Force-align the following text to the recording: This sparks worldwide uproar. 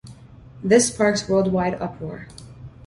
This 0.63 0.87
sparks 0.87 1.29
worldwide 1.29 1.75
uproar. 1.75 2.25